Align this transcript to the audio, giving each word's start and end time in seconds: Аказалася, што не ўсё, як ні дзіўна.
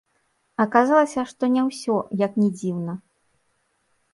Аказалася, 0.63 1.25
што 1.31 1.43
не 1.57 1.65
ўсё, 1.67 1.99
як 2.25 2.41
ні 2.43 2.49
дзіўна. 2.57 2.93